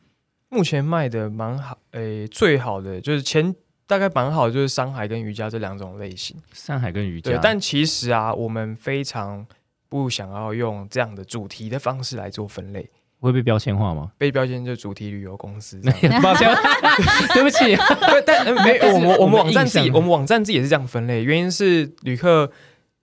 [0.48, 3.54] 目前卖的蛮好，诶，最好的就是前
[3.88, 6.36] 大概蛮好的就是山海跟瑜伽这两种类型。
[6.52, 9.44] 山海跟瑜伽对，，但其实啊，我们非常
[9.88, 14.12] 不想要用这样的主题的方式来做分类，会被标签化吗？
[14.18, 15.80] 被标签就主题旅游公司。
[16.22, 16.54] 抱歉，
[17.32, 17.74] 对不起。
[18.06, 22.52] 对，但呃没我们我我们们网站自己我们网站自己也是这样分类，原因是旅客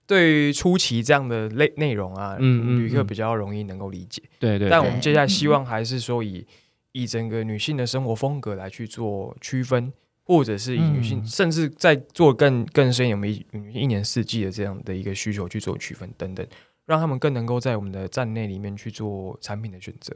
[0.05, 4.21] 对于初期这样的类内容啊，嗯嗯嗯旅客比较容易能够理解。
[4.39, 6.45] 对对，对但我们接下来希望还是说以
[6.91, 9.91] 以整个女性的生活风格来去做区分，
[10.25, 16.45] 或者是以女性，嗯甚至在做更更深有没一女性一年四季的这样的一个需求去做区分等等，
[16.85, 20.13] 让他们更能够在我们的站内里面去做产品的选择。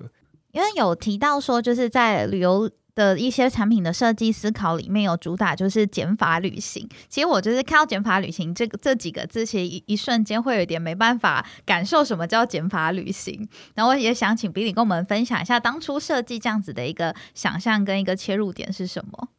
[0.51, 6.89] 因为有提到说，就是在旅游的一些产品的设计思考里面有主打就是减法旅行。
[7.07, 13.47] 其实我就是看到减法旅行这个这几个字，其实一一瞬间会有点没办法感受什么叫减法旅行。
[13.75, 19.29] 然后我也想请比利跟我们分享一下当初设计这样子的一个想象跟一个切入点是什么。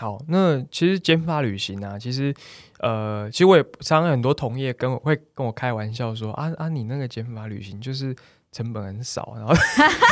[0.00, 2.34] 好，那其实减法旅行啊，其实
[2.78, 8.16] 呃，其实我也常常很多同业跟我会跟我开玩笑说啊啊，你那个减法旅行就是
[8.50, 9.54] 成本很少，然后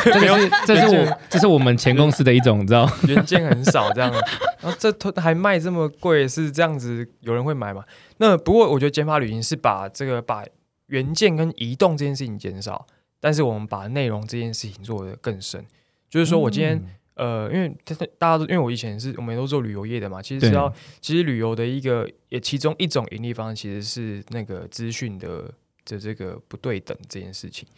[0.04, 2.86] 这个是这是我这是我们前公司的一种，你知道？
[3.08, 4.12] 原件很少这样，
[4.60, 7.82] 然后这都还卖这么贵，是这样子有人会买吗？
[8.18, 10.44] 那不过我觉得减法旅行是把这个把
[10.88, 12.86] 原件跟移动这件事情减少，
[13.20, 15.64] 但是我们把内容这件事情做得更深，
[16.10, 16.84] 就是说我今天。
[17.18, 25.52] 嗯呃，因为大大家都因为我以前是我们都做旅游业的嘛，其实知道，其实旅游的一个也其中一种盈利方式其实是那个资讯的
[25.84, 27.68] 的这个不对等这件事情。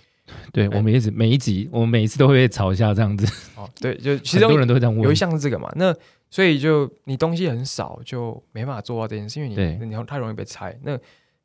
[0.52, 3.26] 对我们一直每一集，我们每一次都会被吵一下这样子，
[3.56, 5.14] 哦，对，就 其很多中人都会这样问有一。
[5.14, 5.92] 项是这个嘛，那
[6.30, 10.78] 所以就你东西很少，就没办法做到这件事，因为对你你太容易被拆。
[10.84, 10.96] 那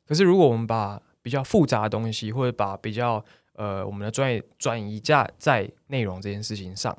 [0.06, 6.96] 可是如果我们把比较复杂的东西，或者把比较呃我们的专业转移价在内容这件事情上，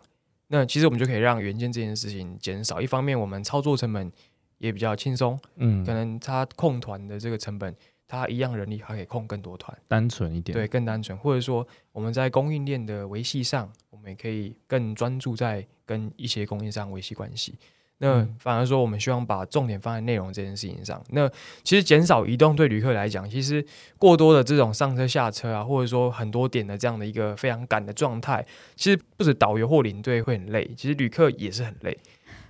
[0.47, 2.79] 那其实我们就可以让原件这件事情减少。
[2.81, 4.12] 一方面，我们操作成本
[4.57, 7.75] 也比较轻松，嗯可，能它控团的这个成本，
[8.07, 10.55] 它一样人力还可以控更多团，单纯一点。
[10.55, 11.17] 对，更单纯。
[11.17, 17.55] 或者说我们在供应链的维系上，我们也可以更专注在跟一些供应商维系关系。
[17.99, 21.03] 那嗯反而说，我们希望把重点放在内容这件事情上。
[21.10, 21.27] 那
[21.63, 23.65] 其实减少移动对旅客来讲，其实
[23.97, 31.97] 过多的这种上车下车啊，或者说很多点的这样的一个非常赶的状态，其实不止导游或领队会很累，其实旅客也是很累。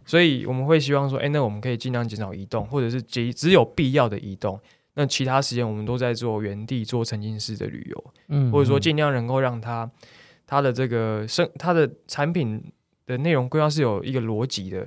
[0.05, 4.59] 所以我们会希望说，哎、那我们可以尽量减少移动，或者是只只有必要的移动。
[4.95, 9.89] 那其他时间我们都在做原地做沉浸式的旅游，嗯或者说尽量能够让它
[10.45, 12.61] 它的这个生它的产品
[13.05, 14.85] 的内容规划是有一个逻辑的。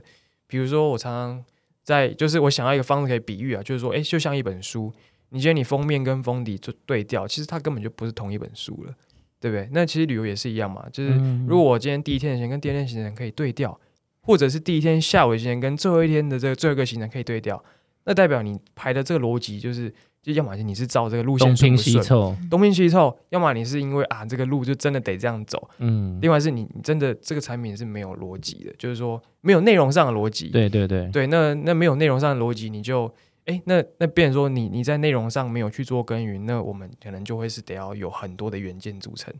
[0.50, 1.44] 比如说，我常常
[1.84, 4.92] 在就是我想要一个方式可以比喻啊，就是说，哎，就像一本书，
[5.28, 8.92] 你觉得你封面跟封底就对调，其实它根本就不是同一本书了，
[9.38, 9.68] 对不对？
[9.70, 13.78] 那其实旅游也是一样嘛，就是嗯如果我今天第一天的行程跟第二天行程可以对调，
[14.22, 17.62] 或者是第一天下午的行程跟最后一天的这个最后一个行程可以对调，
[18.04, 30.48] 那代表你排的这个逻辑就是，就要么你是照这个路线东拼顺不顺，西凑，东拼西凑，要么你是因为啊这个路就真的得这样走，嗯，另外是你你真的这个产品是没有逻辑的，就是说没有内容上的逻辑。
[30.48, 33.10] 对对对，对，那那没有内容上的逻辑，你就
[33.46, 39.32] 哎那那变成说你你在内容上没有去做耕耘，那我们可能就会是得要有很多的元件组成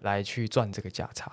[0.00, 1.30] 来去赚这个价差。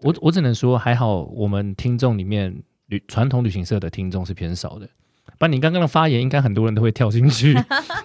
[0.00, 2.54] 我我只能说还好，我们听众里面
[2.88, 4.86] 旅传统旅行社的听众是偏少的。
[5.42, 7.52] 不然你刚刚的发言，应该很多人都会跳进去。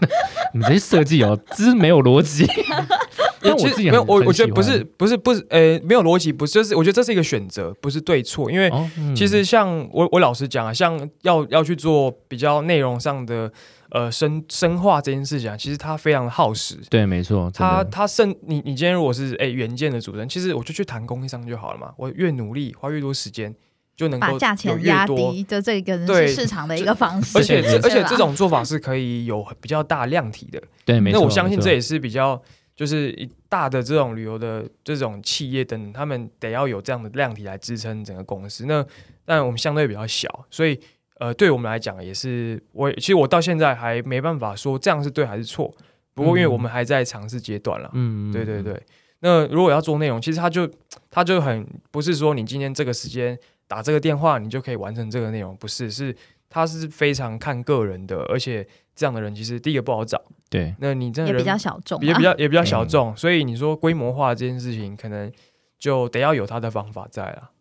[0.56, 2.48] 你这些设计哦，只是没有逻辑。
[3.40, 8.72] 但我其实没有，自己很我很喜欢我觉得不是不是不是，呃，没有逻辑，不是，就是我觉得这是一个选择，不是对错，因为
[9.16, 13.52] 其实像我我老实讲啊，像要要去做比较内容上的
[13.92, 16.76] 呃深深化这件事情啊，其实它非常的耗时。
[16.90, 23.54] 对，没错，它它甚你你今天如果是哎原件的主人，其实我就去谈供应商就好了嘛，我越努力花越多时间，
[23.98, 25.06] 就能够把价钱压。
[25.06, 27.38] 低，就这个对是市场的一个方式。
[27.38, 31.20] 而且这而且这种做法是可以有比较大量体的，对，没错。
[31.20, 32.42] 那我相信这也是比较
[32.76, 33.14] 就是
[33.50, 38.66] 大的这种旅游的这种企业等等，他们得要有这样的量体来支撑整个公司。
[38.66, 38.86] 那
[39.26, 40.80] 但我们相对比较小，所以
[41.20, 45.74] 呃，对我们来讲也是我其实我到现在还没办法说这样是对还是错。
[46.14, 48.80] 不过因为嗯我们还在尝试阶段了，嗯，对对对。
[49.20, 50.70] 那如果要做内容，其实它就
[51.10, 56.16] 它就很不是说你今天这个时间打这个电话，你就可以完成这个内容，不是，是
[56.50, 60.22] 他是非常看个人的，而且这样的人，其实第一个不好找。
[60.50, 65.32] 对，那你真的人也比较小众、啊，也比较也比较小嗯众，所以你说规模化这件事情，可能
[65.78, 67.52] 就得要有他的方法在啦。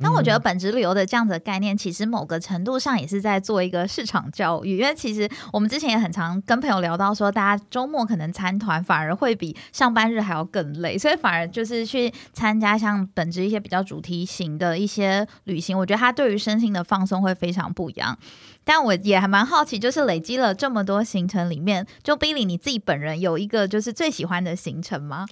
[0.00, 18.18] 但我觉得嗯本职旅游的这样子的概念，其实某个程度上也是在做一个市场教育，因为其实我们之前也很常跟朋友聊到说，大家周末可能参团反而会比上班日还要更累，所以反而就是去参加像本职一些比较主题型的一些旅行，我觉得它对于身心的放松会非常不一样。
[18.64, 25.26] 但我也还蛮好奇，就是累积了这么多行程里面，就 Billy 你自己本人有一个就是最喜欢的行程吗？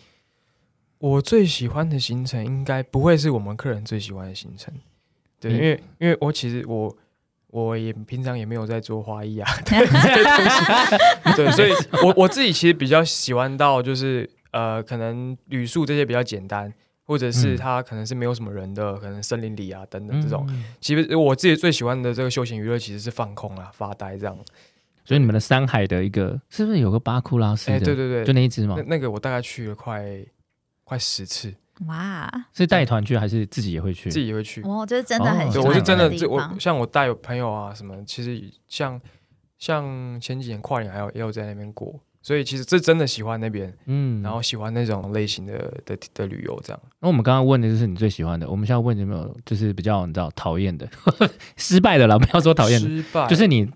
[1.02, 4.72] 我最喜欢的行程应该不会是我们客人最喜欢的行程，
[5.40, 6.96] 对，嗯因为因为我其实我
[7.48, 9.84] 我也平常也没有在做花艺啊， 对
[11.34, 11.72] 对，所以
[12.04, 16.72] 我我自己其实比较喜欢到就是呃，可能旅宿这些比较简单，
[17.04, 20.46] 或者是嗯它可能是没有什么人的，可能森林里啊等等这种。
[20.50, 24.38] 嗯其实我自己最喜欢的这个休闲娱乐其实是放空啊、发呆这样。
[25.04, 27.86] 所以你们的山海的一个是不是有个巴库拉斯哎、的？
[27.86, 30.00] 对对对，就那一只嘛那，那个我大概去了快
[30.92, 31.54] 快十次，
[31.86, 34.10] 哇，是带团去还是自己也会去？
[34.10, 34.60] 自己也会去。
[34.62, 38.38] 我就是真的很我是真的，这我像我带有朋友啊什么，其实
[38.68, 39.00] 像
[39.58, 46.82] 像前几年跨年还有也有在那边过，所以其实这真的喜欢那边，嗯然后喜欢那种类型的的的旅游这样。
[47.00, 50.86] 那我们刚刚问的就是你最喜欢的，我们现在问有没有就是比较你知道讨厌的、
[51.56, 53.66] 失败的啦，不要说讨厌的，失败就是你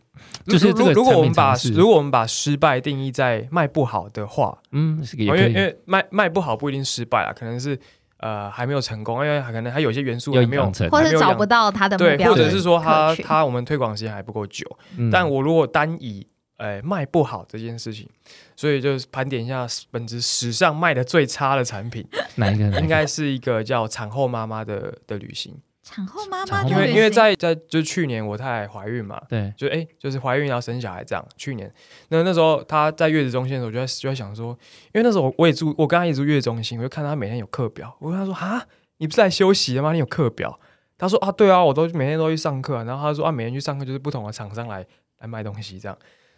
[0.46, 7.78] 就是这个如如果我们把如果我们把失败定义在卖不好的话，嗯因为因为卖卖不好不一定失败啊，可能是
[8.18, 13.24] 呃还没有成功，因为可能还有一些元素还没有成，或是还没有养找不到他的目，标的或者是说他客群。
[13.24, 14.64] 他我们推广时间还不够久。
[14.96, 15.10] 嗯。
[15.10, 16.26] 但我如果单以
[16.58, 18.08] 呃卖不好这件事情，
[18.54, 22.06] 所以就是盘点一下本职史上卖的最差的产品，
[22.36, 22.80] 哪一个？
[22.80, 25.54] 应该是一个叫产后妈妈的的旅行，
[25.88, 29.22] 产后妈产后因为因为在在就是去年我太太怀孕嘛。
[29.28, 31.24] 对就哎、就是怀孕要生小孩这样。
[31.36, 31.72] 去年，
[32.08, 34.48] 那那时候她在月子中心的时候，我就在就在想说，
[34.92, 38.66] 因为那时候我我也住，我跟她一起住月子中心，我就看她每天有课表，我跟她说啊，
[38.96, 39.92] 你不是来休息的吗？
[39.92, 40.58] 你有课表？
[40.98, 44.84] 她说啊，对啊，我都每天都去上课啊、然后她说啊，每天去上课就是不同的厂商来
[45.20, 45.96] 来卖东西这样。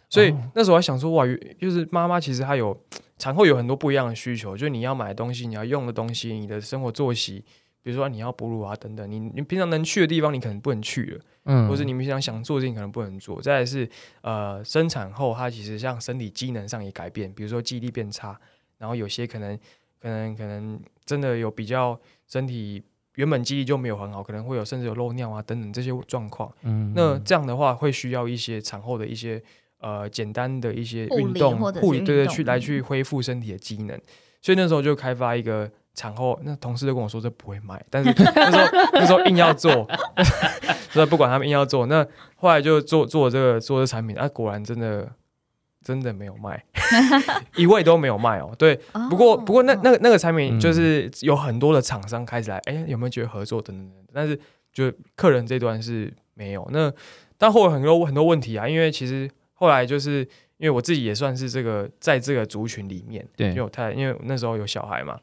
[0.09, 1.25] 所以哦那时候我还想说，哇，
[1.59, 2.79] 就是妈妈其实她有
[3.17, 7.43] 产后有很多不一样的需求，就是你要买的东西，你要用的东西，你的生活作息，
[7.81, 11.21] 比如说你要哺乳啊等等，你你平常能去的地方，你可能不能去了。
[11.45, 13.41] 嗯或是你平常想做的事情可能不能做。
[13.41, 13.89] 再来是
[14.21, 18.39] 呃，生产后它其实像身体机能上也改变，比如说记忆力变差，
[18.77, 19.57] 然后有些可能
[19.99, 22.83] 可能可能真的有比较身体
[23.15, 26.53] 原本记忆就没有很好，可能会有甚至有漏尿啊等等这些状况。
[26.63, 29.41] 嗯那这样的话会需要一些产后的一些
[29.79, 33.99] 呃简单的一些运动护理，对对，去来去恢复身体的机能。
[34.41, 35.69] 所以那时候就开发一个
[35.99, 39.85] 产后，那同事就跟我说这不会卖，但是 那时候那时候硬要做，
[40.91, 45.11] 所以不管他们硬要做，那后来就做做这个做这产品，啊，果然真的
[45.83, 46.63] 真的没有卖，
[47.57, 48.55] 一位都没有卖哦。
[48.57, 48.79] 对，
[49.09, 54.39] 不过不过那那个那个产品嗯就是有很多的厂商开始来，哎、有没有觉得合作等等等等，但是
[54.71, 56.65] 就客人这段是没有。
[56.71, 56.89] 那
[57.37, 60.19] 但后来很多很多问题啊，因为其实后来就是
[60.55, 65.19] 因为我自己也算是这个在这个族群里面，对因为我太因为那时候有小孩嘛。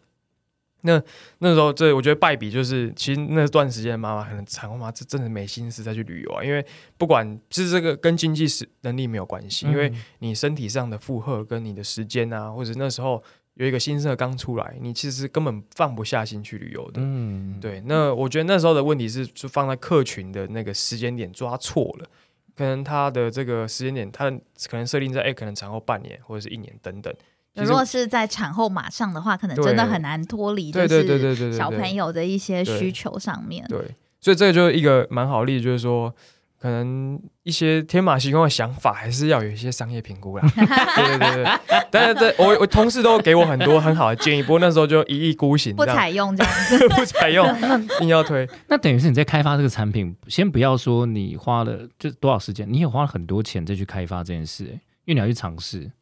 [0.87, 1.03] 那
[1.41, 6.64] 那时候，这我觉得败笔就是，其实那段时间妈妈可能产后妈这真的没心思再去旅游啊，因为
[6.97, 13.22] 不管是这个跟经济实能力没有关系，因为嗯你身体上的负荷跟你的时间啊，或者那时候
[13.55, 17.01] 有一个新生儿刚出来，你其实根本放不下心去旅游的。
[17.03, 22.09] 嗯对，那我觉得那时候的问题是，就放在客群的那个时间点抓错了，
[22.55, 24.30] 可能他的这个时间点，他
[24.68, 27.12] 可能设定在哎、可能产后半年或者是一年等等。
[27.65, 33.65] 如果是在产后马上的话，可能真的很难脱离，就对对对是对对对，小朋友友的一些需求上面。
[33.69, 33.79] 对，
[34.21, 36.15] 所以这个就是一个蛮好的例子，就是说。
[36.59, 40.45] 可能一些天马行空的想法，还是要有一些商业评估啦。
[40.57, 41.59] 对对对对，
[41.91, 47.47] 但是这我我同事都给我很多很好的建议，不过那时候就一意孤行，不采用这样子， 不采用，
[48.01, 48.49] 硬要推。
[48.69, 54.71] 那等于是你在开发这个产品，先不要说你花了就多少时间，你也花了很多钱再去开发这件事、欸，
[55.05, 55.93] 因为你要去尝试。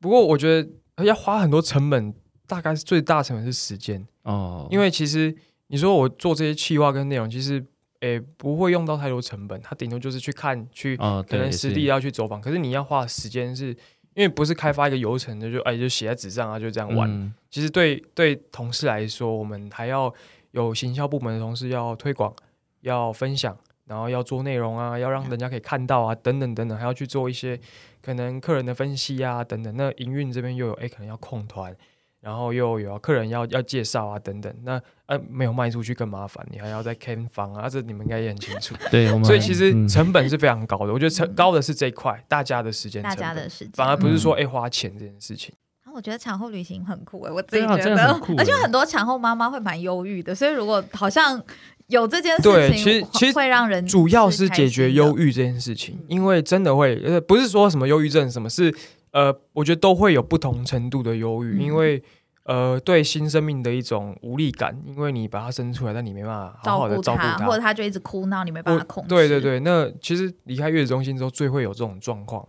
[0.00, 2.14] 不过我觉得要花很多成本，
[2.46, 5.34] 大概是最大成本是时间，哦，因为其实
[5.68, 7.64] 你说我做这些企划跟内容，其实
[8.00, 13.76] 诶不会用到太多成本，它顶多就是去看去可能实地要去走访，可是你要花的时间是。
[14.14, 17.08] 因为不是开发一个流程的，就哎就写在纸上啊，就这样玩。
[17.08, 20.12] 嗯其实对对同事来说，我们还要
[20.50, 22.34] 有行销部门的同事要推广、
[22.80, 27.58] 要分享，然后要做内容啊，要让人家可以看到啊，等等等等，还要去做一些
[28.02, 29.74] 可能客人的分析啊，等等。
[29.76, 31.74] 那营运这边又有哎，可能要控团，
[32.20, 38.74] 然后又有客人要要介绍啊等等，那呃没有卖出去更麻烦，你还要再看房啊，这你们应该也很清楚。
[38.90, 45.54] 对，我们所以其实嗯成本是非常高的，我觉得成高的是这一块，大家的时间大成本，家的时间，反而不是说嗯哎、花钱这件事情。
[45.82, 51.42] 然后我觉得产后旅行很酷诶，我自己觉得，而且欸很多产后妈妈会蛮忧郁的，所以如果好像
[51.90, 58.74] 有这件事对情，其实其实会让人主要是解决忧郁这件事情，因为真的会呃不是说什么忧郁症什么是
[59.12, 62.02] 呃，我觉得都会有不同程度的忧郁，嗯因为
[62.44, 69.08] 呃对新生命的一种无力感，因为你把它生出来，但你没办法好好的，照顾它，或者它就一直哭闹，你没办法控制。
[69.08, 72.46] 对对对，那其实离开月子中心之后，最会有这种状况。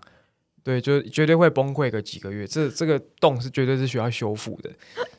[0.64, 4.70] 对，就绝对会崩溃个几个月，这这个洞是绝对是需要修复的，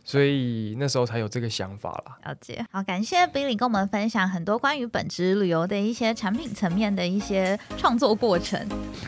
[0.05, 2.17] 所以那时候才有这个想法啦。
[2.25, 8.65] 了解，好，感谢 Billy 跟我们分享很多关于本职旅游的一些产品层面的一些创作过程。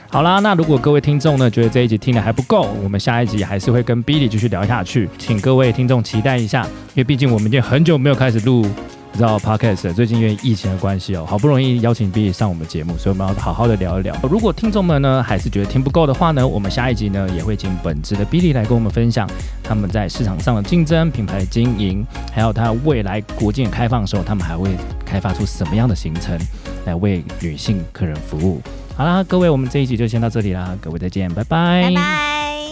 [0.09, 8.67] 好啦，那如果各位听众呢觉得这一集听的还不够，我们下一集还是会跟 Billy 继续聊下去，请各位听众期待一下，因为毕竟我们已经很久没有开始录。
[9.15, 14.13] 你知道 podcast 最近因为疫情的关系哦，好不容易邀请 Billy 上我们节目，所以我们要好好的聊一聊。
[14.29, 19.31] 如果听众们呢还是觉得听不够的话呢，我们下一集呢也会请本职的 Billy 来跟我们分享
[19.63, 26.37] 他们在市场上的竞争、品牌的经营，还有他未来国境开放的时候，他们还会开发出什么样的行程
[26.85, 28.61] 来为女性客人服务。
[28.97, 32.64] 好啦，各位，我们这一集就先到这里啦，各位再见，拜拜拜拜。